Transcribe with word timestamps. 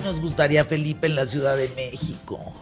Nos 0.00 0.20
gustaría 0.20 0.64
Felipe 0.64 1.06
en 1.06 1.14
la 1.14 1.26
Ciudad 1.26 1.56
de 1.56 1.68
México. 1.76 2.54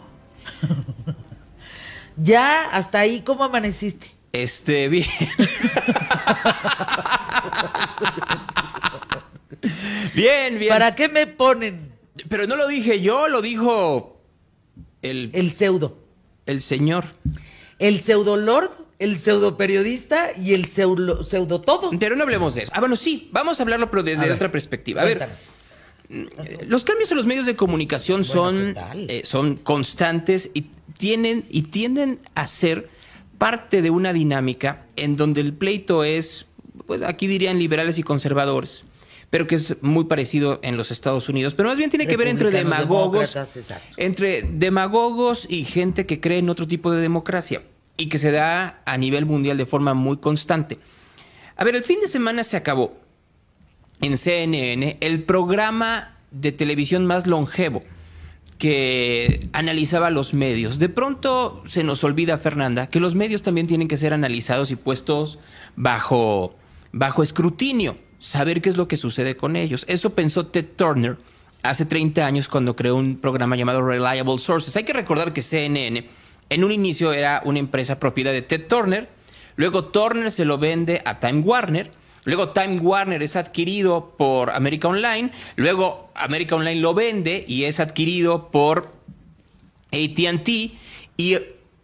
ya, 2.16 2.68
hasta 2.70 3.00
ahí, 3.00 3.20
¿cómo 3.22 3.44
amaneciste? 3.44 4.10
Este, 4.32 4.88
bien. 4.88 5.06
bien, 10.14 10.58
bien. 10.58 10.68
¿Para 10.68 10.94
qué 10.94 11.08
me 11.08 11.26
ponen? 11.26 11.92
Pero 12.28 12.46
no 12.46 12.56
lo 12.56 12.66
dije 12.68 13.00
yo, 13.00 13.28
lo 13.28 13.42
dijo 13.42 14.20
el, 15.02 15.30
El 15.32 15.50
pseudo. 15.52 15.98
el 16.46 16.60
señor. 16.62 17.04
El 17.78 18.00
pseudo 18.00 18.36
lord, 18.36 18.70
el 18.98 19.18
pseudo 19.18 19.56
periodista 19.56 20.28
y 20.36 20.54
el 20.54 20.66
pseudo, 20.66 21.24
pseudo 21.24 21.60
todo. 21.60 21.90
Pero 21.98 22.16
no 22.16 22.22
hablemos 22.22 22.54
de 22.54 22.62
eso. 22.64 22.72
Ah, 22.74 22.80
bueno, 22.80 22.96
sí, 22.96 23.28
vamos 23.32 23.58
a 23.58 23.62
hablarlo, 23.64 23.90
pero 23.90 24.02
desde 24.02 24.22
ver, 24.22 24.32
otra 24.32 24.52
perspectiva. 24.52 25.02
A 25.02 25.04
ver, 25.04 25.18
Cuéntanos. 25.18 25.42
eh, 25.42 25.51
los 26.66 26.84
cambios 26.84 27.10
en 27.10 27.16
los 27.16 27.26
medios 27.26 27.46
de 27.46 27.56
comunicación 27.56 28.22
Bueno, 28.22 28.32
son, 28.32 28.74
eh, 29.08 29.22
son 29.24 29.56
constantes 29.56 30.50
y 30.54 30.66
tienen 30.98 31.44
y 31.48 31.62
tienden 31.62 32.18
a 32.34 32.46
ser 32.46 32.88
parte 33.38 33.82
de 33.82 33.90
una 33.90 34.12
dinámica 34.12 34.86
en 34.96 35.16
donde 35.16 35.40
el 35.40 35.52
pleito 35.52 36.04
es, 36.04 36.46
pues 36.86 37.02
aquí 37.02 37.26
dirían 37.26 37.58
liberales 37.58 37.98
y 37.98 38.02
conservadores, 38.02 38.84
pero 39.30 39.46
que 39.46 39.56
es 39.56 39.76
muy 39.82 40.04
parecido 40.04 40.60
en 40.62 40.76
los 40.76 40.90
Estados 40.90 41.28
Unidos, 41.28 41.54
pero 41.54 41.68
más 41.68 41.78
bien 41.78 41.90
tiene 41.90 42.06
que 42.06 42.16
ver 42.16 42.28
entre 42.28 42.50
demagogos, 42.50 43.34
entre 43.96 44.42
demagogos 44.42 45.46
y 45.48 45.64
gente 45.64 46.06
que 46.06 46.20
cree 46.20 46.38
en 46.38 46.50
otro 46.50 46.68
tipo 46.68 46.92
de 46.92 47.00
democracia 47.00 47.62
y 47.96 48.08
que 48.08 48.18
se 48.18 48.30
da 48.30 48.82
a 48.84 48.96
nivel 48.96 49.26
mundial 49.26 49.56
de 49.56 49.66
forma 49.66 49.94
muy 49.94 50.18
constante. 50.18 50.76
A 51.56 51.64
ver, 51.64 51.74
el 51.74 51.82
fin 51.82 52.00
de 52.00 52.08
semana 52.08 52.44
se 52.44 52.56
acabó 52.56 53.01
en 54.02 54.18
CNN 54.18 54.98
el 55.00 55.22
programa 55.22 56.16
de 56.30 56.52
televisión 56.52 57.06
más 57.06 57.26
longevo 57.26 57.82
que 58.58 59.48
analizaba 59.52 60.10
los 60.10 60.34
medios. 60.34 60.78
De 60.78 60.88
pronto 60.88 61.62
se 61.66 61.82
nos 61.82 62.04
olvida, 62.04 62.38
Fernanda, 62.38 62.86
que 62.88 63.00
los 63.00 63.14
medios 63.14 63.42
también 63.42 63.66
tienen 63.66 63.88
que 63.88 63.98
ser 63.98 64.12
analizados 64.12 64.70
y 64.70 64.76
puestos 64.76 65.38
bajo, 65.74 66.54
bajo 66.92 67.22
escrutinio, 67.22 67.96
saber 68.20 68.60
qué 68.60 68.68
es 68.68 68.76
lo 68.76 68.86
que 68.86 68.96
sucede 68.96 69.36
con 69.36 69.56
ellos. 69.56 69.84
Eso 69.88 70.10
pensó 70.10 70.46
Ted 70.46 70.66
Turner 70.76 71.16
hace 71.62 71.86
30 71.86 72.24
años 72.24 72.48
cuando 72.48 72.76
creó 72.76 72.96
un 72.96 73.16
programa 73.16 73.56
llamado 73.56 73.82
Reliable 73.82 74.38
Sources. 74.38 74.76
Hay 74.76 74.84
que 74.84 74.92
recordar 74.92 75.32
que 75.32 75.42
CNN 75.42 76.06
en 76.48 76.64
un 76.64 76.70
inicio 76.70 77.12
era 77.12 77.42
una 77.44 77.58
empresa 77.58 77.98
propiedad 77.98 78.32
de 78.32 78.42
Ted 78.42 78.66
Turner, 78.68 79.08
luego 79.56 79.86
Turner 79.86 80.30
se 80.30 80.44
lo 80.44 80.58
vende 80.58 81.02
a 81.04 81.18
Time 81.18 81.40
Warner, 81.40 81.90
Luego 82.24 82.50
Time 82.50 82.78
Warner 82.78 83.22
es 83.22 83.36
adquirido 83.36 84.14
por 84.16 84.50
America 84.50 84.88
Online. 84.88 85.30
Luego 85.56 86.10
America 86.14 86.54
Online 86.54 86.80
lo 86.80 86.94
vende 86.94 87.44
y 87.46 87.64
es 87.64 87.80
adquirido 87.80 88.50
por 88.50 88.92
ATT. 89.90 90.48
Y 91.16 91.38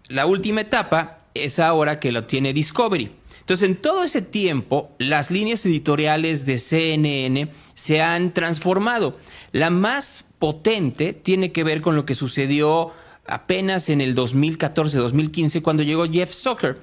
la 0.08 0.27
última 0.27 0.61
etapa 0.61 1.19
es 1.34 1.58
ahora 1.58 1.98
que 1.98 2.12
lo 2.12 2.25
tiene 2.25 2.53
Discovery. 2.53 3.11
Entonces, 3.41 3.69
en 3.69 3.77
todo 3.77 4.05
ese 4.05 4.20
tiempo, 4.22 4.91
las 4.98 5.30
líneas 5.30 5.64
editoriales 5.64 6.45
de 6.45 6.58
CNN 6.58 7.48
se 7.75 8.02
han 8.02 8.34
transformado. 8.34 9.19
La 9.52 9.70
más 9.70 10.25
potente 10.39 11.14
tiene 11.14 11.50
que 11.50 11.64
ver 11.64 11.80
con 11.80 11.97
lo 11.97 12.05
que 12.05 12.14
sucedió 12.14 12.92
apenas 13.27 13.89
en 13.89 14.00
el 14.00 14.14
2014-2015 14.14 15.62
cuando 15.62 15.83
llegó 15.83 16.06
Jeff 16.06 16.33
Zucker. 16.33 16.78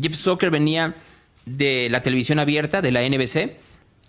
Jeff 0.00 0.14
Zucker 0.14 0.50
venía 0.50 0.96
de 1.56 1.88
la 1.90 2.02
televisión 2.02 2.38
abierta, 2.38 2.82
de 2.82 2.92
la 2.92 3.08
NBC. 3.08 3.56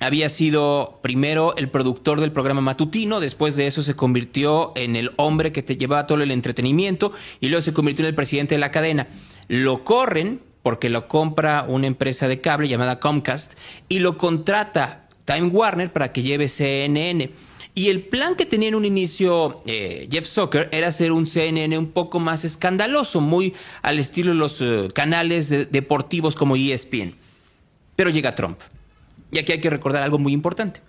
Había 0.02 0.30
sido 0.30 1.00
primero 1.04 1.56
el 1.58 1.68
productor 1.70 2.22
del 2.22 2.32
programa 2.32 2.62
matutino, 2.62 3.20
después 3.20 3.58
de 3.58 3.68
eso 3.68 3.84
se 3.84 3.96
convirtió 3.96 4.72
en 4.76 4.96
el 4.96 5.12
hombre 5.18 5.52
que 5.52 5.62
te 5.62 5.76
llevaba 5.76 6.08
todo 6.08 6.22
el 6.24 6.32
entretenimiento 6.32 7.12
y 7.42 7.48
luego 7.50 7.62
se 7.62 7.74
convirtió 7.74 8.06
en 8.06 8.10
el 8.10 8.16
presidente 8.16 8.56
de 8.56 8.60
la 8.60 8.72
cadena. 8.72 9.08
Lo 9.50 9.84
corren 9.84 10.40
porque 10.64 10.90
lo 10.90 11.08
compra 11.10 11.66
una 11.68 11.88
empresa 11.88 12.28
de 12.30 12.40
cable 12.40 12.70
llamada 12.70 13.00
Comcast 13.00 13.54
y 13.90 14.00
lo 14.00 14.18
contrata 14.18 15.10
Time 15.26 15.48
Warner 15.48 15.92
para 15.92 16.14
que 16.14 16.22
lleve 16.24 16.48
CNN. 16.48 17.32
Y 17.76 17.90
el 17.90 18.02
plan 18.04 18.36
que 18.36 18.46
tenía 18.46 18.70
en 18.70 18.76
un 18.76 18.86
inicio 18.86 19.62
eh, 19.66 20.08
Jeff 20.12 20.26
Zucker 20.26 20.70
era 20.72 20.88
hacer 20.88 21.12
un 21.12 21.28
CNN 21.28 21.78
un 21.78 21.92
poco 21.92 22.20
más 22.20 22.44
escandaloso, 22.46 23.20
muy 23.22 23.54
al 23.82 24.00
estilo 24.00 24.32
de 24.32 24.38
los 24.38 24.60
eh, 24.62 24.90
canales 24.94 25.50
de- 25.50 25.66
deportivos 25.66 26.36
como 26.36 26.56
ESPN. 26.56 27.16
Pero 28.00 28.12
llega 28.12 28.34
Trump. 28.34 28.62
Y 29.30 29.40
aquí 29.40 29.52
hay 29.52 29.60
que 29.60 29.70
recordar 29.70 30.04
algo 30.04 30.18
muy 30.20 30.32
importante. 30.32 30.80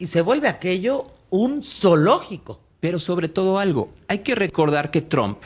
Y 0.00 0.08
se 0.08 0.22
vuelve 0.22 0.48
aquello 0.48 1.14
un 1.30 1.62
zoológico. 1.62 2.58
Pero 2.80 2.98
sobre 2.98 3.28
todo 3.28 3.60
algo, 3.60 3.94
hay 4.08 4.18
que 4.24 4.34
recordar 4.34 4.90
que 4.90 5.02
Trump, 5.02 5.38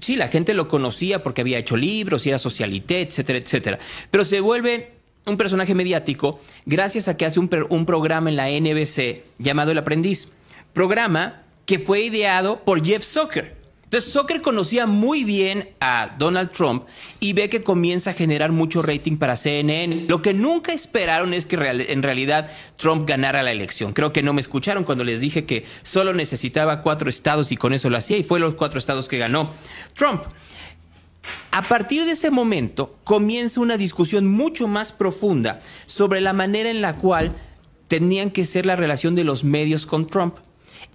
sí, 0.00 0.16
la 0.16 0.28
gente 0.28 0.54
lo 0.54 0.66
conocía 0.66 1.22
porque 1.22 1.42
había 1.42 1.58
hecho 1.58 1.76
libros 1.76 2.24
y 2.24 2.30
era 2.30 2.38
socialité, 2.38 3.02
etcétera, 3.02 3.38
etcétera. 3.38 3.78
Pero 4.10 4.24
se 4.24 4.40
vuelve 4.40 4.94
un 5.26 5.36
personaje 5.36 5.74
mediático 5.74 6.40
gracias 6.64 7.08
a 7.08 7.18
que 7.18 7.26
hace 7.26 7.38
un, 7.38 7.84
programa 7.84 8.30
en 8.30 8.36
la 8.36 8.48
NBC 8.48 9.24
llamado 9.36 9.72
El 9.72 9.78
Aprendiz. 9.78 10.28
Programa 10.72 11.42
que 11.66 11.78
fue 11.78 12.00
ideado 12.00 12.64
por 12.64 12.82
Jeff 12.82 13.04
Zucker. 13.04 13.59
Entonces 13.90 14.12
Zucker 14.12 14.40
conocía 14.40 14.86
muy 14.86 15.24
bien 15.24 15.70
a 15.80 16.14
Donald 16.16 16.52
Trump 16.52 16.84
y 17.18 17.32
ve 17.32 17.48
que 17.48 17.64
comienza 17.64 18.10
a 18.10 18.14
generar 18.14 18.52
mucho 18.52 18.82
rating 18.82 19.16
para 19.16 19.36
CNN. 19.36 20.06
Lo 20.06 20.22
que 20.22 20.32
nunca 20.32 20.72
esperaron 20.72 21.34
es 21.34 21.44
que 21.48 21.56
real- 21.56 21.80
en 21.80 22.04
realidad 22.04 22.52
Trump 22.76 23.08
ganara 23.08 23.42
la 23.42 23.50
elección. 23.50 23.92
Creo 23.92 24.12
que 24.12 24.22
no 24.22 24.32
me 24.32 24.42
escucharon 24.42 24.84
cuando 24.84 25.02
les 25.02 25.20
dije 25.20 25.44
que 25.44 25.64
solo 25.82 26.14
necesitaba 26.14 26.82
cuatro 26.82 27.10
estados 27.10 27.50
y 27.50 27.56
con 27.56 27.72
eso 27.72 27.90
lo 27.90 27.96
hacía 27.96 28.16
y 28.16 28.22
fue 28.22 28.38
los 28.38 28.54
cuatro 28.54 28.78
estados 28.78 29.08
que 29.08 29.18
ganó 29.18 29.50
Trump. 29.96 30.22
A 31.50 31.66
partir 31.66 32.04
de 32.04 32.12
ese 32.12 32.30
momento 32.30 32.96
comienza 33.02 33.60
una 33.60 33.76
discusión 33.76 34.28
mucho 34.28 34.68
más 34.68 34.92
profunda 34.92 35.62
sobre 35.86 36.20
la 36.20 36.32
manera 36.32 36.70
en 36.70 36.80
la 36.80 36.96
cual 36.96 37.32
tenían 37.88 38.30
que 38.30 38.44
ser 38.44 38.66
la 38.66 38.76
relación 38.76 39.16
de 39.16 39.24
los 39.24 39.42
medios 39.42 39.84
con 39.84 40.06
Trump. 40.06 40.36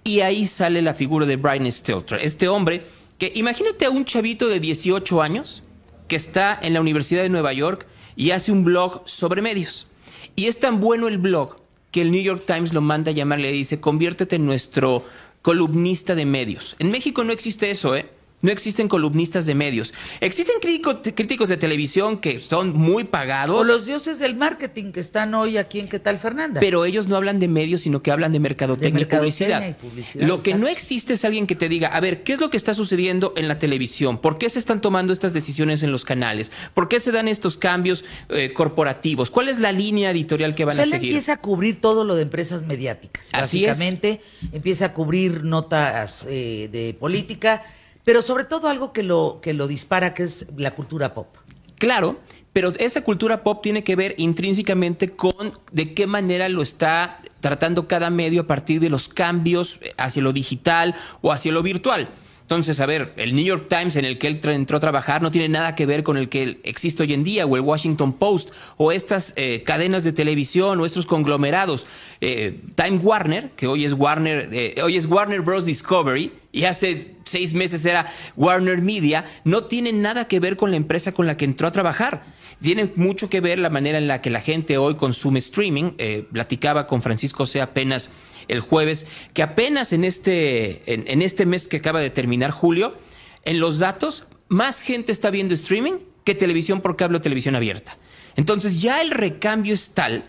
Y 0.04 0.20
ahí 0.20 0.46
sale 0.46 0.82
la 0.82 0.94
figura 0.94 1.26
de 1.26 1.36
Brian 1.36 1.70
Stelter, 1.70 2.20
este 2.22 2.48
hombre 2.48 2.82
que 3.18 3.32
imagínate 3.34 3.86
a 3.86 3.90
un 3.90 4.04
chavito 4.04 4.48
de 4.48 4.60
18 4.60 5.22
años 5.22 5.62
que 6.08 6.16
está 6.16 6.58
en 6.62 6.74
la 6.74 6.80
Universidad 6.80 7.22
de 7.22 7.28
Nueva 7.28 7.52
York 7.52 7.86
y 8.14 8.30
hace 8.30 8.52
un 8.52 8.64
blog 8.64 9.02
sobre 9.06 9.42
medios. 9.42 9.86
Y 10.34 10.46
es 10.46 10.58
tan 10.58 10.80
bueno 10.80 11.08
el 11.08 11.18
blog 11.18 11.56
que 11.90 12.02
el 12.02 12.10
New 12.10 12.20
York 12.20 12.44
Times 12.46 12.72
lo 12.72 12.80
manda 12.80 13.10
a 13.10 13.14
llamar 13.14 13.40
le 13.40 13.52
dice, 13.52 13.80
conviértete 13.80 14.36
en 14.36 14.44
nuestro 14.44 15.04
columnista 15.42 16.14
de 16.14 16.26
medios. 16.26 16.76
En 16.78 16.90
México 16.90 17.24
no 17.24 17.32
existe 17.32 17.70
eso, 17.70 17.96
¿eh? 17.96 18.10
No 18.42 18.52
existen 18.52 18.86
columnistas 18.86 19.46
de 19.46 19.54
medios. 19.54 19.94
Existen 20.20 20.56
crítico- 20.60 21.00
críticos 21.14 21.48
de 21.48 21.56
televisión 21.56 22.18
que 22.18 22.38
son 22.38 22.76
muy 22.76 23.04
pagados. 23.04 23.56
O 23.58 23.64
los 23.64 23.86
dioses 23.86 24.18
del 24.18 24.36
marketing 24.36 24.92
que 24.92 25.00
están 25.00 25.34
hoy 25.34 25.56
aquí 25.56 25.80
en 25.80 25.88
¿Qué 25.88 25.98
tal 25.98 26.18
Fernanda? 26.18 26.60
Pero 26.60 26.84
ellos 26.84 27.08
no 27.08 27.16
hablan 27.16 27.38
de 27.40 27.48
medios, 27.48 27.80
sino 27.80 28.02
que 28.02 28.10
hablan 28.10 28.32
de 28.32 28.40
mercadotecnia, 28.40 29.06
De 29.06 29.14
y, 29.14 29.18
publicidad. 29.18 29.66
y 29.66 29.72
publicidad, 29.72 30.26
Lo 30.26 30.40
que 30.40 30.54
no 30.54 30.68
existe 30.68 31.14
es 31.14 31.24
alguien 31.24 31.46
que 31.46 31.54
te 31.54 31.70
diga, 31.70 31.88
a 31.88 32.00
ver, 32.00 32.24
¿qué 32.24 32.34
es 32.34 32.40
lo 32.40 32.50
que 32.50 32.58
está 32.58 32.74
sucediendo 32.74 33.32
en 33.38 33.48
la 33.48 33.58
televisión? 33.58 34.18
¿Por 34.18 34.36
qué 34.36 34.50
se 34.50 34.58
están 34.58 34.82
tomando 34.82 35.14
estas 35.14 35.32
decisiones 35.32 35.82
en 35.82 35.90
los 35.90 36.04
canales? 36.04 36.52
¿Por 36.74 36.88
qué 36.88 37.00
se 37.00 37.12
dan 37.12 37.28
estos 37.28 37.56
cambios 37.56 38.04
eh, 38.28 38.52
corporativos? 38.52 39.30
¿Cuál 39.30 39.48
es 39.48 39.58
la 39.58 39.72
línea 39.72 40.10
editorial 40.10 40.54
que 40.54 40.64
O 40.64 40.66
van 40.66 40.76
sea, 40.76 40.82
a 40.82 40.86
él 40.86 40.92
seguir? 40.92 41.08
empieza 41.12 41.32
a 41.32 41.40
cubrir 41.40 41.80
todo 41.80 42.04
lo 42.04 42.14
de 42.14 42.22
empresas 42.22 42.64
mediáticas. 42.66 43.30
Así 43.32 43.64
es. 43.64 43.70
Básicamente, 43.70 44.20
empieza 44.52 44.86
a 44.86 44.92
cubrir 44.92 45.42
notas 45.44 46.26
eh, 46.28 46.68
de 46.70 46.94
política, 47.00 47.62
pero 48.06 48.22
sobre 48.22 48.44
todo 48.44 48.68
algo 48.68 48.92
que 48.92 49.02
lo, 49.02 49.40
que 49.42 49.52
lo 49.52 49.66
dispara, 49.66 50.14
que 50.14 50.22
es 50.22 50.46
la 50.56 50.76
cultura 50.76 51.12
pop. 51.12 51.26
Claro, 51.74 52.20
pero 52.52 52.72
esa 52.78 53.00
cultura 53.02 53.42
pop 53.42 53.60
tiene 53.64 53.82
que 53.82 53.96
ver 53.96 54.14
intrínsecamente 54.16 55.10
con 55.16 55.58
de 55.72 55.92
qué 55.92 56.06
manera 56.06 56.48
lo 56.48 56.62
está 56.62 57.20
tratando 57.40 57.88
cada 57.88 58.10
medio 58.10 58.42
a 58.42 58.46
partir 58.46 58.78
de 58.78 58.90
los 58.90 59.08
cambios 59.08 59.80
hacia 59.96 60.22
lo 60.22 60.32
digital 60.32 60.94
o 61.20 61.32
hacia 61.32 61.50
lo 61.50 61.64
virtual. 61.64 62.08
Entonces, 62.46 62.78
a 62.78 62.86
ver, 62.86 63.12
el 63.16 63.34
New 63.34 63.44
York 63.44 63.66
Times 63.68 63.96
en 63.96 64.04
el 64.04 64.18
que 64.18 64.28
él 64.28 64.38
entró 64.44 64.76
a 64.76 64.80
trabajar 64.80 65.20
no 65.20 65.32
tiene 65.32 65.48
nada 65.48 65.74
que 65.74 65.84
ver 65.84 66.04
con 66.04 66.16
el 66.16 66.28
que 66.28 66.60
existe 66.62 67.02
hoy 67.02 67.12
en 67.12 67.24
día, 67.24 67.44
o 67.44 67.56
el 67.56 67.62
Washington 67.62 68.12
Post, 68.12 68.50
o 68.76 68.92
estas 68.92 69.32
eh, 69.34 69.64
cadenas 69.66 70.04
de 70.04 70.12
televisión, 70.12 70.78
o 70.78 70.86
estos 70.86 71.06
conglomerados. 71.06 71.86
Eh, 72.20 72.60
Time 72.76 72.98
Warner, 72.98 73.50
que 73.56 73.66
hoy 73.66 73.84
es 73.84 73.94
Warner, 73.94 74.48
eh, 74.52 74.80
hoy 74.80 74.96
es 74.96 75.06
Warner 75.06 75.40
Bros. 75.40 75.64
Discovery, 75.64 76.30
y 76.52 76.66
hace 76.66 77.16
seis 77.24 77.52
meses 77.52 77.84
era 77.84 78.12
Warner 78.36 78.80
Media, 78.80 79.24
no 79.42 79.64
tiene 79.64 79.92
nada 79.92 80.28
que 80.28 80.38
ver 80.38 80.56
con 80.56 80.70
la 80.70 80.76
empresa 80.76 81.10
con 81.10 81.26
la 81.26 81.36
que 81.36 81.46
entró 81.46 81.66
a 81.66 81.72
trabajar. 81.72 82.22
Tiene 82.62 82.92
mucho 82.94 83.28
que 83.28 83.40
ver 83.40 83.58
la 83.58 83.70
manera 83.70 83.98
en 83.98 84.06
la 84.06 84.22
que 84.22 84.30
la 84.30 84.40
gente 84.40 84.78
hoy 84.78 84.94
consume 84.94 85.40
streaming. 85.40 85.94
Eh, 85.98 86.26
platicaba 86.32 86.86
con 86.86 87.02
Francisco 87.02 87.44
C. 87.44 87.60
apenas 87.60 88.08
el 88.48 88.60
jueves, 88.60 89.06
que 89.34 89.42
apenas 89.42 89.92
en 89.92 90.04
este, 90.04 90.92
en, 90.92 91.04
en 91.06 91.22
este 91.22 91.46
mes 91.46 91.68
que 91.68 91.78
acaba 91.78 92.00
de 92.00 92.10
terminar, 92.10 92.50
julio, 92.50 92.96
en 93.44 93.60
los 93.60 93.78
datos, 93.78 94.24
más 94.48 94.80
gente 94.80 95.12
está 95.12 95.30
viendo 95.30 95.54
streaming 95.54 95.98
que 96.24 96.34
televisión 96.34 96.80
por 96.80 96.96
cable 96.96 97.18
o 97.18 97.20
televisión 97.20 97.54
abierta. 97.54 97.96
Entonces 98.36 98.80
ya 98.80 99.00
el 99.00 99.10
recambio 99.10 99.74
es 99.74 99.90
tal 99.90 100.24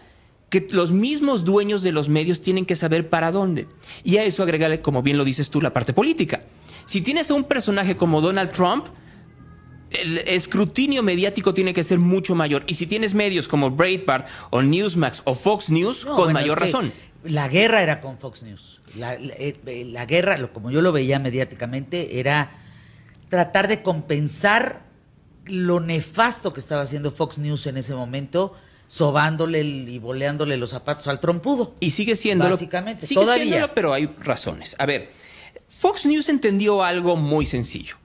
que 0.50 0.68
los 0.72 0.92
mismos 0.92 1.44
dueños 1.44 1.84
de 1.84 1.92
los 1.92 2.08
medios 2.08 2.42
tienen 2.42 2.66
que 2.66 2.76
saber 2.76 3.10
para 3.10 3.32
dónde. 3.32 3.68
Y 4.04 4.18
a 4.18 4.24
eso 4.24 4.44
agregarle, 4.44 4.82
como 4.82 5.02
bien 5.02 5.18
lo 5.18 5.26
dices 5.26 5.50
tú, 5.50 5.62
la 5.62 5.74
parte 5.74 5.94
política. 5.94 6.40
Si 6.86 7.02
tienes 7.02 7.30
a 7.30 7.34
un 7.34 7.44
personaje 7.44 7.96
como 7.96 8.22
Donald 8.22 8.52
Trump, 8.52 8.86
el 9.90 10.20
escrutinio 10.20 11.04
mediático 11.04 11.54
tiene 11.54 11.74
que 11.74 11.84
ser 11.84 12.00
mucho 12.00 12.36
mayor. 12.36 12.64
Y 12.68 12.76
si 12.76 12.88
tienes 12.88 13.14
medios 13.14 13.48
como 13.48 13.72
Breitbart 13.72 14.28
o 14.50 14.62
Newsmax 14.62 15.22
o 15.26 15.36
Fox 15.36 15.70
News, 15.70 16.06
No, 16.06 16.16
con 16.16 16.26
bueno, 16.26 16.40
mayor 16.40 16.58
es 16.60 16.72
que 16.72 16.72
razón. 16.72 16.94
La 17.24 17.48
guerra 17.48 17.82
era 17.84 18.00
con 18.02 18.18
Fox 18.18 18.44
News. 18.44 18.82
La, 18.96 19.18
la- 19.20 19.34
eh, 19.38 19.86
la 19.90 20.06
guerra, 20.06 20.38
lo- 20.38 20.54
como 20.54 20.72
yo 20.72 20.82
lo 20.82 20.92
veía 20.92 21.20
mediáticamente, 21.20 22.20
era 22.20 22.52
tratar 23.30 23.68
de 23.68 23.82
compensar 23.82 24.82
lo 25.46 25.80
nefasto 25.80 26.54
que 26.54 26.60
estaba 26.60 26.82
haciendo 26.82 27.12
Fox 27.12 27.38
News 27.38 27.68
en 27.68 27.78
ese 27.78 27.94
momento, 27.96 28.54
sobándole 28.88 29.62
el- 29.62 29.90
y 29.90 30.00
boleándole 30.00 30.58
los 30.58 30.70
zapatos 30.72 31.08
al 31.08 31.20
trompudo. 31.20 31.76
Y 31.80 31.92
sigue 31.92 32.16
siéndolo. 32.16 32.52
Básicamente, 32.52 33.06
sigue 33.06 33.22
todavía. 33.22 33.44
siéndolo, 33.46 33.74
pero 33.74 33.94
hay 33.94 34.08
razones. 34.20 34.76
A 34.80 34.86
ver, 34.86 35.12
Fox 35.68 36.06
News 36.06 36.30
entendió 36.30 36.84
algo 36.84 37.16
muy 37.18 37.46
sencillo. 37.46 37.96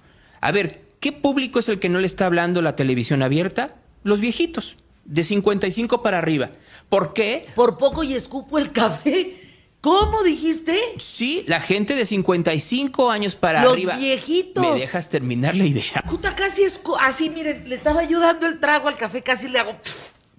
A 0.41 0.50
ver, 0.50 0.82
¿qué 1.00 1.12
público 1.12 1.58
es 1.61 1.69
el 1.69 1.79
que 1.79 1.88
no 1.88 2.00
le 2.00 2.06
está 2.06 2.26
hablando 2.26 2.62
la 2.62 2.75
televisión 2.75 3.23
abierta? 3.23 3.76
Los 4.03 4.19
viejitos, 4.20 4.76
de 5.04 5.22
55 5.25 6.02
para 6.02 6.19
arriba. 6.19 6.50
¿Por 6.88 7.12
qué? 7.12 7.46
Por 7.54 7.78
poco 7.78 8.02
y 8.02 8.14
escupo 8.14 8.58
el 8.58 8.72
café. 8.72 9.38
¿Cómo 9.81 10.22
dijiste? 10.22 10.78
Sí, 10.99 11.43
la 11.49 11.60
gente 11.60 11.96
de 11.96 12.04
55 12.04 13.10
años 13.10 13.34
para 13.34 13.64
Los 13.64 13.72
arriba. 13.72 13.96
viejitos. 13.96 14.64
¿Me 14.75 14.78
dejas 14.81 15.08
terminar 15.08 15.56
la 15.56 15.64
idea? 15.66 16.04
Puta, 16.08 16.37
casi 16.37 16.62
es 16.62 16.81
así, 17.00 17.28
miren, 17.31 17.69
le 17.69 17.75
estaba 17.75 18.04
yo 18.04 18.20
dando 18.20 18.46
el 18.46 18.60
trago 18.60 18.87
al 18.88 18.96
café, 18.96 19.22
casi 19.22 19.49
le 19.49 19.58
hago. 19.58 19.75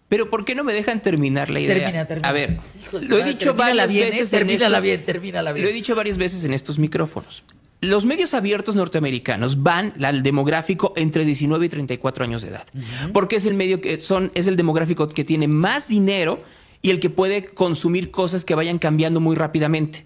Pero 0.08 0.30
¿por 0.30 0.46
qué 0.46 0.56
no 0.56 0.64
me 0.64 0.74
dejan 0.74 1.02
terminar 1.02 1.50
la 1.50 1.60
idea? 1.60 1.76
Termina, 1.76 2.06
termina. 2.06 2.30
A 2.30 2.32
ver, 2.32 2.58
lo 3.02 3.18
he 3.18 3.24
dicho 3.26 3.54
varias 3.54 3.88
bien, 3.90 4.08
¿eh? 4.08 4.12
veces 4.12 4.30
Termínala 4.30 4.78
estos- 4.78 4.84
bien, 4.84 5.06
termínala 5.06 5.52
bien. 5.52 5.66
Lo 5.66 5.70
he 5.72 5.74
dicho 5.74 5.94
varias 5.96 6.18
veces 6.18 6.44
en 6.46 6.54
estos 6.54 6.80
micrófonos. 6.80 7.44
Los 7.84 8.06
medios 8.06 8.34
abiertos 8.34 8.78
norteamericanos 8.78 9.62
van 9.62 9.94
al 10.02 10.24
demográfico 10.24 10.94
entre 10.96 11.26
19 11.26 11.66
y 11.66 11.70
34 11.70 12.24
años 12.24 12.42
de 12.42 12.48
edad. 12.48 12.66
Porque 13.12 13.36
es 13.36 13.46
el 13.46 13.56
medio 13.56 13.82
que 13.82 14.00
son, 14.00 14.32
es 14.36 14.48
el 14.48 14.56
demográfico 14.56 15.10
que 15.10 15.26
tiene 15.26 15.50
más 15.50 15.90
dinero 15.90 16.40
y 16.82 16.92
el 16.92 17.02
que 17.02 17.10
puede 17.10 17.44
consumir 17.44 18.10
cosas 18.10 18.46
que 18.46 18.56
vayan 18.56 18.80
cambiando 18.80 19.20
muy 19.20 19.36
rápidamente. 19.36 20.06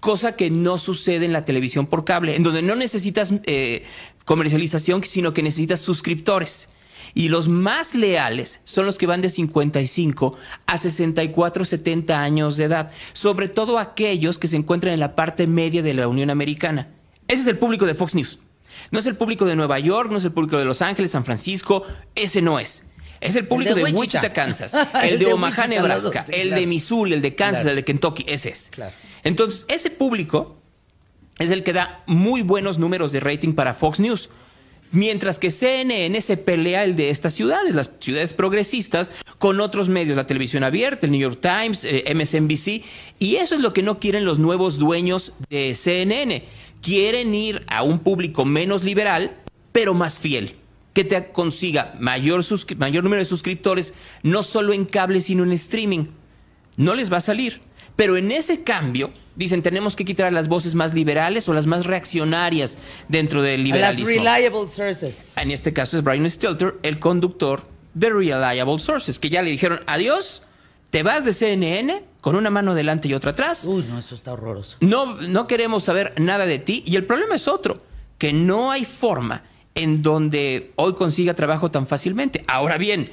Cosa 0.00 0.36
que 0.36 0.50
no 0.50 0.76
sucede 0.76 1.24
en 1.24 1.32
la 1.32 1.46
televisión 1.46 1.86
por 1.86 2.04
cable, 2.04 2.36
en 2.36 2.42
donde 2.42 2.60
no 2.60 2.76
necesitas 2.76 3.32
eh, 3.44 3.84
comercialización, 4.26 5.02
sino 5.04 5.32
que 5.32 5.42
necesitas 5.42 5.80
suscriptores. 5.80 6.68
Y 7.14 7.28
los 7.28 7.48
más 7.48 7.94
leales 7.94 8.60
son 8.64 8.84
los 8.84 8.98
que 8.98 9.06
van 9.06 9.22
de 9.22 9.30
55 9.30 10.36
a 10.66 10.76
64, 10.76 11.64
70 11.64 12.20
años 12.20 12.58
de 12.58 12.64
edad. 12.64 12.92
Sobre 13.14 13.48
todo 13.48 13.78
aquellos 13.78 14.36
que 14.36 14.48
se 14.48 14.56
encuentran 14.56 14.92
en 14.92 15.00
la 15.00 15.14
parte 15.14 15.46
media 15.46 15.82
de 15.82 15.94
la 15.94 16.06
Unión 16.06 16.28
Americana. 16.28 16.88
Ese 17.28 17.42
es 17.42 17.46
el 17.46 17.58
público 17.58 17.86
de 17.86 17.94
Fox 17.94 18.14
News. 18.14 18.38
No 18.90 18.98
es 18.98 19.06
el 19.06 19.16
público 19.16 19.44
de 19.44 19.56
Nueva 19.56 19.78
York, 19.78 20.10
no 20.10 20.18
es 20.18 20.24
el 20.24 20.32
público 20.32 20.58
de 20.58 20.64
Los 20.64 20.82
Ángeles, 20.82 21.10
San 21.12 21.24
Francisco. 21.24 21.84
Ese 22.14 22.42
no 22.42 22.58
es. 22.58 22.84
Es 23.20 23.36
el 23.36 23.46
público 23.46 23.74
de 23.74 23.84
de, 23.84 23.92
Wichita. 23.92 24.18
Wichita, 24.18 24.32
Kansas. 24.32 24.74
El 25.02 25.14
El 25.14 25.18
de 25.18 25.24
de 25.26 25.32
Omaha, 25.32 25.50
Wichita, 25.66 25.66
los 25.88 26.02
dos, 26.02 26.12
Nebraska. 26.12 26.24
sí, 26.26 26.32
el 26.40 26.48
claro. 26.48 26.60
de 26.60 26.66
Missouri, 26.66 27.12
el 27.14 27.22
de 27.22 27.34
Kansas, 27.34 27.62
Claro. 27.62 27.70
el 27.70 27.76
de 27.76 27.84
Kentucky. 27.84 28.24
Ese 28.28 28.50
es. 28.50 28.68
Claro. 28.70 28.92
Entonces, 29.22 29.64
ese 29.68 29.90
público 29.90 30.60
es 31.38 31.50
el 31.50 31.62
que 31.62 31.72
da 31.72 32.02
muy 32.06 32.42
buenos 32.42 32.78
números 32.78 33.12
de 33.12 33.20
rating 33.20 33.54
para 33.54 33.72
Fox 33.74 33.98
News. 34.00 34.28
Mientras 34.90 35.38
que 35.38 35.50
CNN 35.50 36.20
se 36.20 36.36
pelea 36.36 36.84
el 36.84 36.94
de 36.96 37.10
estas 37.10 37.32
ciudades, 37.32 37.74
las 37.74 37.90
ciudades 37.98 38.32
progresistas, 38.34 39.10
con 39.38 39.60
otros 39.60 39.88
medios, 39.88 40.16
la 40.16 40.26
televisión 40.26 40.62
abierta, 40.62 41.06
el 41.06 41.12
New 41.12 41.20
York 41.20 41.40
Times, 41.40 41.84
eh, 41.84 42.04
MSNBC, 42.14 42.84
y 43.18 43.36
eso 43.36 43.54
es 43.56 43.60
lo 43.60 43.72
que 43.72 43.82
no 43.82 43.98
quieren 43.98 44.24
los 44.24 44.38
nuevos 44.38 44.78
dueños 44.78 45.32
de 45.48 45.74
CNN. 45.74 46.44
Quieren 46.84 47.34
ir 47.34 47.64
a 47.68 47.82
un 47.82 47.98
público 48.00 48.44
menos 48.44 48.84
liberal, 48.84 49.34
pero 49.72 49.94
más 49.94 50.18
fiel, 50.18 50.56
que 50.92 51.04
te 51.04 51.32
consiga 51.32 51.94
mayor, 51.98 52.44
número 53.02 53.20
de 53.20 53.24
suscriptores, 53.24 53.94
no 54.22 54.42
solo 54.42 54.72
en 54.72 54.84
cable, 54.84 55.20
sino 55.20 55.42
en 55.44 55.52
streaming 55.52 56.06
no 56.76 56.94
les 56.94 57.12
va 57.12 57.18
a 57.18 57.20
salir. 57.20 57.60
Pero 57.96 58.16
en 58.16 58.32
ese 58.32 58.64
cambio, 58.64 59.12
dicen, 59.36 59.62
tenemos 59.62 59.94
que 59.94 60.04
quitar 60.04 60.26
a 60.26 60.30
las 60.30 60.48
voces 60.48 60.74
más 60.74 60.94
liberales 60.94 61.48
o 61.48 61.54
las 61.54 61.66
más 61.66 61.86
reaccionarias 61.86 62.76
dentro 63.08 63.42
del 63.42 63.60
A 63.60 63.76
las 63.76 63.96
liberalismo. 63.96 64.06
reliable 64.08 64.68
sources. 64.68 65.32
En 65.36 65.50
este 65.50 65.72
caso 65.72 65.96
es 65.96 66.02
Brian 66.02 66.28
Stelter, 66.28 66.74
el 66.82 66.98
conductor 66.98 67.64
de 67.94 68.10
Reliable 68.10 68.78
Sources, 68.80 69.20
que 69.20 69.30
ya 69.30 69.42
le 69.42 69.50
dijeron, 69.50 69.80
adiós, 69.86 70.42
te 70.90 71.04
vas 71.04 71.24
de 71.24 71.32
CNN 71.32 72.02
con 72.24 72.36
una 72.36 72.48
mano 72.48 72.74
delante 72.74 73.06
y 73.06 73.12
otra 73.12 73.32
atrás. 73.32 73.64
Uy, 73.66 73.84
no, 73.86 73.98
eso 73.98 74.14
está 74.14 74.32
horroroso. 74.32 74.78
No, 74.80 75.16
no 75.20 75.46
queremos 75.46 75.84
saber 75.84 76.14
nada 76.18 76.46
de 76.46 76.58
ti. 76.58 76.82
Y 76.86 76.96
el 76.96 77.04
problema 77.04 77.34
es 77.34 77.46
otro, 77.48 77.82
que 78.16 78.32
no 78.32 78.70
hay 78.70 78.86
forma 78.86 79.42
en 79.74 80.00
donde 80.02 80.72
hoy 80.76 80.94
consiga 80.94 81.34
trabajo 81.34 81.70
tan 81.70 81.86
fácilmente. 81.86 82.42
Ahora 82.46 82.78
bien, 82.78 83.10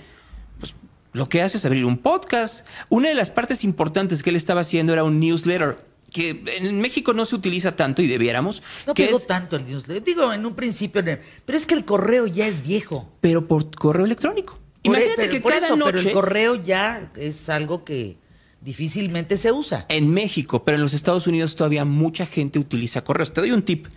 pues, 0.62 0.76
lo 1.12 1.28
que 1.28 1.42
hace 1.42 1.58
es 1.58 1.66
abrir 1.66 1.84
un 1.84 1.98
podcast. 1.98 2.66
Una 2.88 3.10
de 3.10 3.16
las 3.16 3.30
partes 3.32 3.66
importantes 3.66 4.24
que 4.24 4.30
él 4.30 4.38
estaba 4.38 4.62
haciendo 4.62 4.94
era 4.94 5.04
un 5.04 5.20
newsletter, 5.20 5.76
que 6.10 6.42
en 6.62 6.80
México 6.80 7.12
no 7.12 7.26
se 7.26 7.36
utiliza 7.36 7.76
tanto 7.76 8.02
y 8.02 8.08
debiéramos. 8.08 8.64
No 8.88 8.94
que 8.94 9.08
pegó 9.08 9.18
es- 9.18 9.28
tanto 9.28 9.58
el 9.58 9.66
newsletter. 9.66 10.06
Digo, 10.06 10.32
en 10.32 10.46
un 10.46 10.56
principio, 10.56 11.04
pero 11.04 11.58
es 11.58 11.66
que 11.66 11.74
el 11.74 11.84
correo 11.84 12.28
ya 12.28 12.48
es 12.48 12.64
viejo. 12.64 13.12
pero 13.20 13.46
por 13.46 13.76
correo 13.76 14.06
electrónico. 14.06 14.58
Por 14.84 14.96
e- 14.96 15.00
Imagínate 15.00 15.16
pero- 15.24 15.32
que 15.34 15.42
por 15.42 15.52
cada 15.52 15.66
eso, 15.66 15.76
noche 15.76 15.92
Pero 15.98 16.08
el 16.08 16.14
correo 16.14 16.56
ya 16.56 17.12
es 17.18 17.50
algo 17.50 17.84
que 17.84 18.21
difícilmente 18.62 19.38
se 19.38 19.52
usa. 19.52 19.86
en 19.90 20.12
México, 20.12 20.64
pero 20.64 20.78
en 20.78 20.84
los 20.84 20.94
Estados 20.94 21.28
Unidos 21.28 21.56
todavía 21.56 21.84
mucha 21.86 22.26
gente 22.26 22.60
utiliza 22.60 23.04
correos. 23.04 23.34
Te 23.34 23.42
doy 23.42 23.52
un 23.52 23.64
tip. 23.64 23.88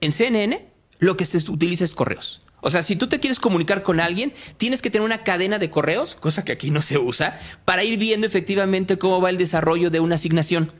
En 0.00 0.12
CNN 0.12 0.66
lo 0.98 1.16
que 1.16 1.26
se 1.26 1.38
utiliza 1.50 1.84
es 1.84 1.94
correos. 1.94 2.40
O 2.60 2.70
sea, 2.70 2.84
si 2.84 2.94
tú 2.94 3.08
te 3.08 3.18
quieres 3.18 3.40
comunicar 3.40 3.82
con 3.82 3.98
alguien, 3.98 4.32
tienes 4.56 4.80
que 4.82 4.88
tener 4.90 5.04
una 5.04 5.24
cadena 5.24 5.58
de 5.58 5.68
correos, 5.68 6.14
cosa 6.14 6.44
que 6.44 6.52
aquí 6.52 6.70
no 6.70 6.80
se 6.80 6.96
usa, 6.96 7.40
para 7.64 7.82
ir 7.82 7.98
viendo 7.98 8.24
efectivamente 8.24 8.98
cómo 8.98 9.20
va 9.20 9.30
el 9.30 9.36
desarrollo 9.36 9.90
de 9.90 9.98
una 9.98 10.14
asignación. 10.14 10.72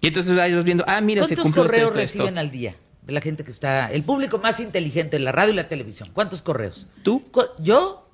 Y 0.00 0.06
entonces 0.06 0.34
vas 0.34 0.64
viendo, 0.64 0.82
ah, 0.86 1.02
mira, 1.02 1.22
se 1.24 1.34
¿Cuántos 1.36 1.44
cumplió 1.44 1.64
correos 1.64 1.90
esto, 1.90 2.00
esto. 2.00 2.18
reciben 2.18 2.38
al 2.38 2.50
día? 2.50 2.76
La 3.06 3.20
gente 3.20 3.44
que 3.44 3.50
está. 3.50 3.92
El 3.92 4.02
público 4.02 4.38
más 4.38 4.60
inteligente 4.60 5.18
en 5.18 5.24
la 5.24 5.32
radio 5.32 5.52
y 5.52 5.56
la 5.56 5.68
televisión. 5.68 6.08
¿Cuántos 6.14 6.40
correos? 6.40 6.86
¿Tú? 7.02 7.22
Yo, 7.58 8.08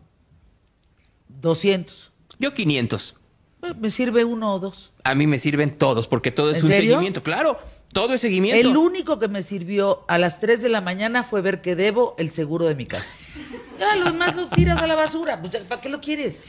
200. 1.29 2.11
Yo 2.41 2.55
500. 2.55 3.15
Eh, 3.63 3.75
Me 3.79 3.91
sirve 3.91 4.25
uno 4.25 4.55
o 4.55 4.59
dos. 4.59 4.93
A 5.05 5.15
mí 5.15 5.27
me 5.27 5.39
sirven 5.39 5.77
todos, 5.77 6.07
porque 6.09 6.31
todo 6.31 6.51
es 6.51 6.59
¿En 6.59 6.65
un 6.65 6.71
serio? 6.71 6.91
seguimiento. 6.93 7.23
Claro, 7.23 7.59
todo 7.93 8.15
es 8.15 8.21
seguimiento. 8.21 8.69
El 8.69 8.77
único 8.77 9.19
que 9.19 9.29
me 9.29 9.43
sirvió 9.43 10.05
a 10.09 10.19
las 10.19 10.41
3 10.41 10.63
de 10.63 10.69
la 10.69 10.81
mañana 10.81 11.25
fue 11.25 11.41
ver 11.41 11.61
que 11.61 11.75
debo 11.77 12.15
el 12.19 12.31
seguro 12.31 12.65
de 12.67 12.75
mi 12.75 12.87
casa. 12.87 13.13
Ya, 13.79 13.97
los 13.97 14.13
demás 14.13 14.37
los 14.37 14.51
tiras 14.51 14.81
a 14.81 14.87
la 14.87 14.95
basura. 14.95 15.41
Pues, 15.41 15.57
¿Para 15.65 15.81
qué 15.81 15.89
lo 15.89 16.01
quieres? 16.01 16.45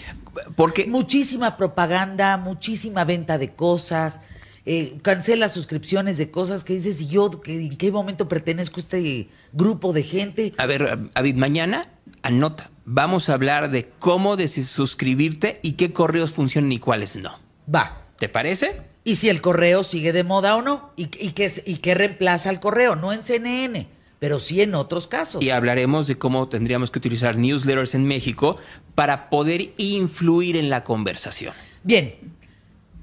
Porque 0.55 0.85
Muchísima 0.85 1.57
propaganda, 1.57 2.37
muchísima 2.37 3.05
venta 3.05 3.37
de 3.37 3.53
cosas, 3.53 4.21
eh, 4.65 4.97
cancela 5.01 5.49
suscripciones 5.49 6.17
de 6.17 6.29
cosas 6.29 6.63
que 6.63 6.73
dices, 6.73 7.01
¿y 7.01 7.07
yo 7.07 7.41
que, 7.41 7.53
en 7.59 7.77
qué 7.77 7.91
momento 7.91 8.27
pertenezco 8.27 8.79
a 8.79 8.81
este 8.81 9.29
grupo 9.53 9.91
de 9.93 10.03
gente? 10.03 10.53
A 10.57 10.65
ver, 10.67 11.09
David, 11.15 11.35
mañana 11.35 11.89
anota. 12.23 12.69
Vamos 12.85 13.29
a 13.29 13.33
hablar 13.33 13.71
de 13.71 13.89
cómo 13.99 14.35
desuscribirte 14.37 15.59
y 15.61 15.73
qué 15.73 15.93
correos 15.93 16.31
funcionan 16.31 16.71
y 16.71 16.79
cuáles 16.79 17.15
no. 17.15 17.39
Va. 17.73 18.01
¿Te 18.21 18.29
parece? 18.29 18.79
Y 19.03 19.15
si 19.15 19.29
el 19.29 19.41
correo 19.41 19.83
sigue 19.83 20.13
de 20.13 20.23
moda 20.23 20.55
o 20.55 20.61
no, 20.61 20.91
y, 20.95 21.05
y, 21.17 21.31
qué, 21.31 21.51
y 21.65 21.77
qué 21.77 21.95
reemplaza 21.95 22.51
al 22.51 22.59
correo, 22.59 22.95
no 22.95 23.11
en 23.11 23.23
CNN, 23.23 23.87
pero 24.19 24.39
sí 24.39 24.61
en 24.61 24.75
otros 24.75 25.07
casos. 25.07 25.43
Y 25.43 25.49
hablaremos 25.49 26.05
de 26.05 26.19
cómo 26.19 26.47
tendríamos 26.47 26.91
que 26.91 26.99
utilizar 26.99 27.35
newsletters 27.35 27.95
en 27.95 28.05
México 28.05 28.59
para 28.93 29.31
poder 29.31 29.73
influir 29.77 30.55
en 30.55 30.69
la 30.69 30.83
conversación. 30.83 31.55
Bien, 31.81 32.13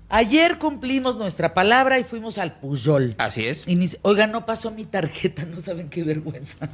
ayer 0.08 0.58
cumplimos 0.58 1.16
nuestra 1.16 1.52
palabra 1.52 1.98
y 1.98 2.04
fuimos 2.04 2.38
al 2.38 2.60
Puyol. 2.60 3.16
Así 3.18 3.44
es. 3.44 3.66
Oiga, 4.02 4.28
no 4.28 4.46
pasó 4.46 4.70
mi 4.70 4.84
tarjeta, 4.84 5.44
no 5.50 5.60
saben 5.60 5.90
qué 5.90 6.04
vergüenza. 6.04 6.70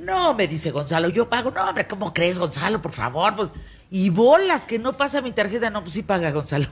No, 0.00 0.34
me 0.34 0.48
dice 0.48 0.70
Gonzalo, 0.70 1.08
yo 1.08 1.28
pago. 1.28 1.50
No, 1.50 1.68
hombre, 1.68 1.86
¿cómo 1.86 2.12
crees, 2.12 2.38
Gonzalo? 2.38 2.80
Por 2.82 2.92
favor, 2.92 3.36
pues. 3.36 3.50
Y 3.90 4.10
bolas 4.10 4.66
que 4.66 4.78
no 4.78 4.96
pasa 4.96 5.20
mi 5.22 5.32
tarjeta. 5.32 5.70
No, 5.70 5.80
pues 5.82 5.94
sí 5.94 6.02
paga, 6.02 6.30
Gonzalo. 6.30 6.66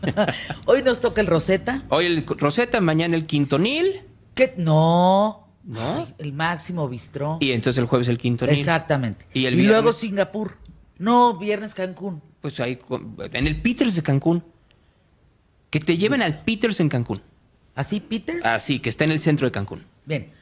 Hoy 0.66 0.82
nos 0.82 1.00
toca 1.00 1.20
el 1.20 1.26
Rosetta. 1.26 1.82
Hoy 1.90 2.06
el 2.06 2.24
Rosetta, 2.26 2.80
mañana 2.80 3.16
el 3.16 3.26
Quintonil 3.26 4.02
¿Qué? 4.34 4.54
No. 4.56 5.48
¿No? 5.64 5.80
Ay, 5.96 6.14
el 6.18 6.32
máximo 6.32 6.88
bistró. 6.88 7.36
y 7.40 7.50
entonces 7.52 7.78
el 7.78 7.86
jueves 7.86 8.08
el 8.08 8.16
Quintonil. 8.16 8.58
Exactamente. 8.58 9.26
Y 9.34 9.40
Y, 9.40 9.46
el 9.46 9.54
luego 9.56 9.82
viernes. 9.82 9.96
Singapur. 9.96 10.56
No, 10.98 11.36
viernes 11.36 11.74
Cancún. 11.74 12.22
Pues 12.40 12.58
ahí, 12.60 12.78
en 13.32 13.46
el 13.46 13.60
Peters 13.60 13.94
de 13.96 14.02
Cancún. 14.02 14.42
Que 15.70 15.80
te 15.80 15.98
lleven 15.98 16.22
al 16.22 16.42
Peters 16.44 16.80
en 16.80 16.88
Cancún. 16.88 17.20
¿Así, 17.74 18.00
Peters? 18.00 18.46
Así, 18.46 18.78
que 18.78 18.88
está 18.88 19.04
en 19.04 19.10
el 19.10 19.20
centro 19.20 19.46
de 19.46 19.52
Cancún. 19.52 19.84
Bien. 20.06 20.32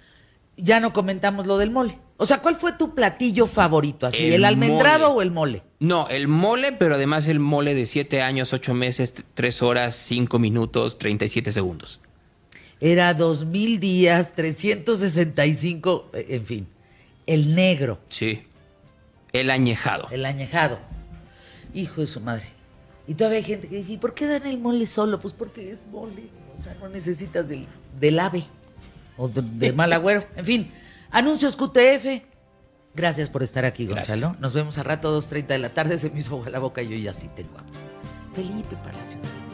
Ya 0.56 0.80
no 0.80 0.92
comentamos 0.92 1.46
lo 1.46 1.58
del 1.58 1.70
mole. 1.70 1.98
O 2.18 2.24
sea, 2.24 2.38
¿cuál 2.40 2.56
fue 2.56 2.72
tu 2.72 2.94
platillo 2.94 3.46
favorito? 3.46 4.06
¿Así, 4.06 4.24
el, 4.26 4.32
El 4.34 4.44
almendrado 4.46 5.08
mole. 5.10 5.18
o 5.18 5.22
el 5.22 5.30
mole? 5.30 5.62
No, 5.80 6.08
el 6.08 6.28
mole, 6.28 6.72
pero 6.72 6.94
además 6.94 7.28
el 7.28 7.40
mole 7.40 7.74
de 7.74 7.84
7 7.84 8.22
años, 8.22 8.54
8 8.54 8.72
meses, 8.72 9.12
3 9.34 9.62
horas, 9.62 9.94
5 9.96 10.38
minutos, 10.38 10.96
37 10.98 11.52
segundos. 11.52 12.00
Era 12.80 13.12
dos 13.14 13.44
mil 13.46 13.80
días, 13.80 14.34
365, 14.34 16.10
eh, 16.12 16.26
en 16.30 16.46
fin. 16.46 16.66
El 17.26 17.54
negro, 17.54 17.98
Sí. 18.08 18.42
El 19.32 19.50
añejado. 19.50 20.08
el 20.10 20.24
añejado. 20.24 20.78
Hijo 21.74 22.00
de 22.00 22.06
su 22.06 22.20
madre. 22.20 22.46
Y 23.06 23.14
todavía 23.14 23.38
hay 23.38 23.44
gente 23.44 23.68
que 23.68 23.76
dice, 23.76 23.92
¿y 23.92 23.96
por 23.98 24.14
qué 24.14 24.26
dan 24.26 24.46
el 24.46 24.58
mole 24.58 24.86
solo? 24.86 25.20
Pues 25.20 25.34
porque 25.34 25.70
es 25.70 25.84
mole. 25.86 26.24
O 26.58 26.62
sea, 26.62 26.74
no 26.80 26.88
necesitas 26.88 27.46
del, 27.48 27.66
del 28.00 28.18
ave 28.18 28.44
o 29.16 29.28
de- 29.28 29.72
mal 29.72 29.92
agüero. 29.92 30.24
En 30.36 30.44
fin, 30.44 30.72
anuncios 31.10 31.56
QTF. 31.56 32.22
Gracias 32.94 33.28
por 33.28 33.42
estar 33.42 33.64
aquí, 33.64 33.86
Gracias. 33.86 34.20
Gonzalo. 34.20 34.36
Nos 34.40 34.54
vemos 34.54 34.78
a 34.78 34.82
rato, 34.82 35.12
2.30 35.20 35.46
de 35.48 35.58
la 35.58 35.74
tarde. 35.74 35.98
Se 35.98 36.08
me 36.10 36.18
hizo 36.20 36.34
agua 36.34 36.48
la 36.50 36.58
boca 36.58 36.82
y 36.82 36.88
yo 36.88 36.96
ya 36.96 37.12
sí 37.12 37.28
tengo 37.36 37.58
hambre. 37.58 37.78
Felipe 38.34 38.76
Palacio 38.76 39.16
de 39.18 39.22
México. 39.22 39.45